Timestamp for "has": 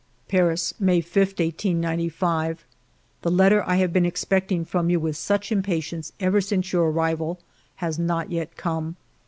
7.75-7.99